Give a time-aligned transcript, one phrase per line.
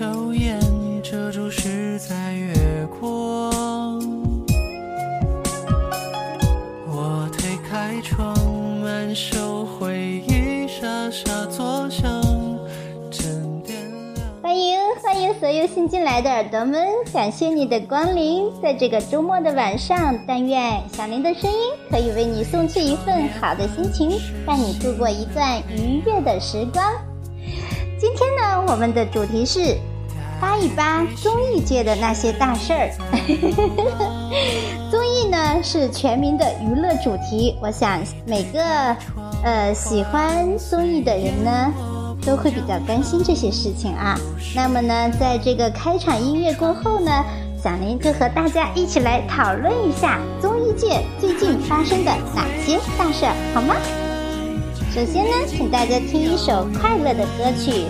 [0.00, 0.58] 秋雁
[1.02, 2.54] 遮住十载月
[2.98, 4.00] 光。
[6.88, 8.34] 我推开窗，
[8.82, 12.02] 满袖回忆，傻傻作响，
[13.10, 13.76] 枕边
[14.14, 14.26] 凉。
[14.40, 16.82] 欢迎欢迎所有新进来的耳朵们，
[17.12, 21.58] 感谢你的光临，在这个周末的晚上，但愿小林的声音
[21.90, 26.82] 可以为你送去一份好的心情，带你度过一段愉悦的时光。
[27.98, 29.76] 今天呢，我们的主题是。
[30.40, 32.90] 扒一扒综艺界的那些大事儿。
[34.90, 38.62] 综艺呢是全民的娱乐主题，我想每个
[39.44, 41.72] 呃喜欢综艺的人呢。
[42.22, 44.14] 都会比较关心这些事情啊。
[44.54, 47.24] 那么呢，在这个开场音乐过后呢，
[47.64, 53.74] 小林就和大家一起来讨论一下综艺界最近发生的哪些大事儿，好吗？
[54.94, 57.86] 首先呢，请大家听一首快乐的歌曲，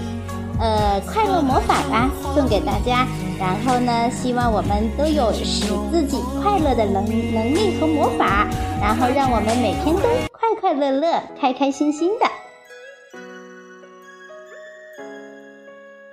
[0.61, 3.06] 呃，快乐魔法吧，送给大家。
[3.39, 8.47] 然后呢，希望我们都有使自己快乐的能能力和魔法，
[8.78, 12.27] 然后让我们每天都快快乐乐、开开心心的。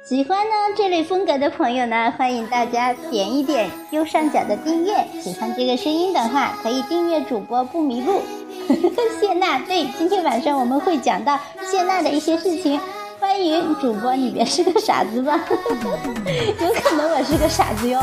[0.06, 5.06] 喜欢呢这类风格的朋友呢，欢迎大家点一点右上角的订阅。
[5.22, 8.22] 喜欢这个声音的话，可以订阅主播不迷路。
[9.20, 11.38] 谢娜，对，今天晚上我们会讲到
[11.70, 12.80] 谢娜的一些事情。
[13.30, 15.38] 欢迎主播，你别是个傻子吧？
[16.62, 18.02] 有可能我是个傻子哟。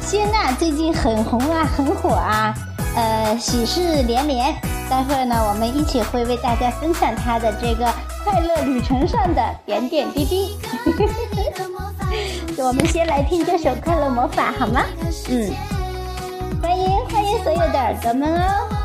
[0.00, 2.54] 谢娜最近很红啊，很火啊，
[2.96, 4.50] 呃，喜事连连。
[4.88, 7.86] 待会儿呢，我们一起会为大家分享她的这个。
[8.24, 10.56] 快乐旅程上的点点滴滴，
[12.58, 14.82] 我们先来听这首《快乐魔法》好吗？
[15.28, 15.52] 嗯，
[16.62, 18.75] 欢迎欢迎所有的耳朵们哦。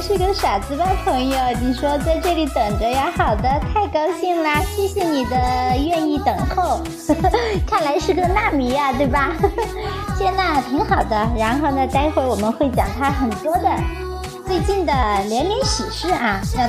[0.00, 1.38] 是个傻子吧，朋友？
[1.60, 3.12] 你说在这里等着呀？
[3.16, 4.60] 好的，太高兴啦！
[4.76, 5.36] 谢谢你的
[5.76, 6.80] 愿意等候，
[7.66, 9.32] 看来是个纳米呀，对吧？
[10.18, 11.28] 谢娜挺好的。
[11.36, 13.70] 然后呢，待会儿我们会讲他很多的
[14.46, 14.92] 最近的
[15.28, 16.68] 连连喜事啊，让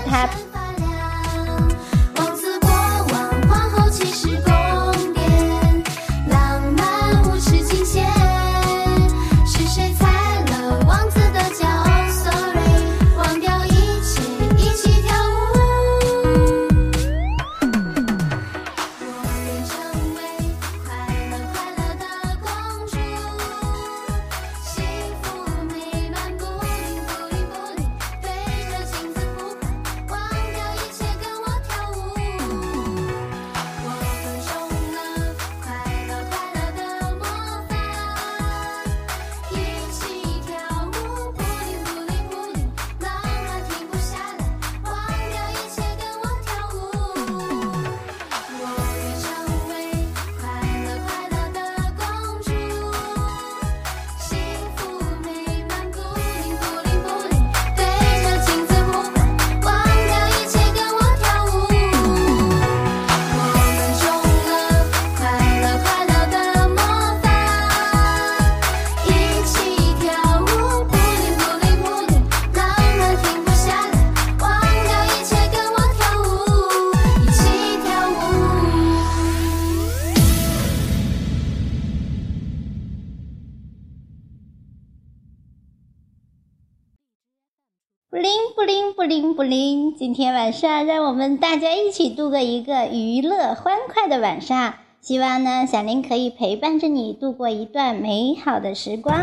[89.06, 89.36] 灵。
[89.36, 89.94] 不灵！
[89.96, 94.76] 今天晚上让我们大家一起度过一个娱乐欢快的晚上。
[95.02, 99.16] 希望呢，小林可以陪伴着你度过一段美好的时光。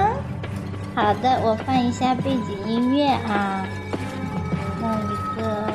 [0.95, 3.67] 好的，我放一下背景音乐啊，
[4.81, 5.73] 弄一个。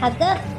[0.00, 0.51] 好的。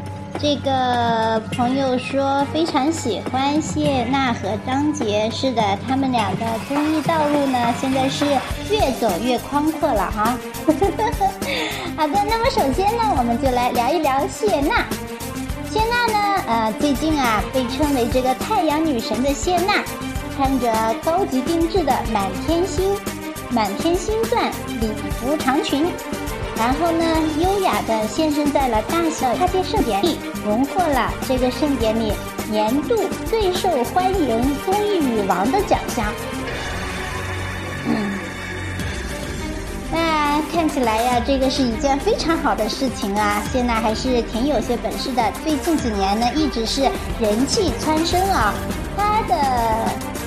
[0.43, 8.25] 这个朋友说非常喜欢谢娜和张杰，是的，他们俩的综艺道路呢，现在是
[8.69, 10.37] 越走越宽阔了哈。
[11.95, 14.85] 好的，那么首先呢，我们就来聊一聊谢娜。
[15.71, 19.81] 谢娜呢，呃，最近啊，被称为这个太阳女神的谢娜，
[20.35, 20.69] 穿着
[21.05, 22.93] 高级定制的满天星、
[23.49, 24.51] 满天星钻
[24.81, 24.91] 礼
[25.21, 25.85] 服长裙，
[26.57, 27.05] 然后呢，
[27.39, 32.13] 优雅的现身在了大小咖啡盛典里，荣获了这个盛典里
[32.49, 32.95] 年度
[33.29, 36.05] 最受欢迎综艺女王的奖项。
[39.91, 43.43] 那看起来呀，这个是一件非常好的事情啊！
[43.51, 45.31] 谢娜还是挺有些本事的。
[45.43, 46.81] 最近几年呢，一直是
[47.19, 48.53] 人气蹿升啊。
[48.97, 49.35] 她的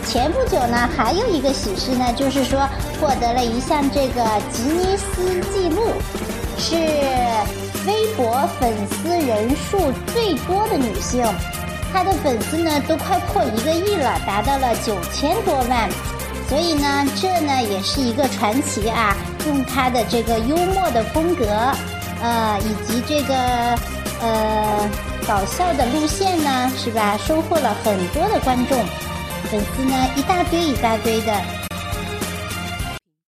[0.06, 2.66] 前不久呢，还有一个喜事呢，就是说
[3.00, 5.82] 获得了一项这个吉尼斯纪录，
[6.56, 6.76] 是
[7.86, 11.26] 微博粉丝人数最多的女性。
[11.92, 15.88] 她的粉丝呢，都快破一个亿了，达到了九千多万。
[16.48, 19.16] 所以呢，这呢也是一个传奇啊。
[19.46, 21.46] 用他的这个幽默的风格，
[22.22, 23.34] 呃，以及这个
[24.20, 24.90] 呃
[25.26, 27.16] 搞笑的路线呢，是吧？
[27.16, 28.76] 收获了很多的观众，
[29.46, 31.65] 粉丝呢一大堆一大堆的。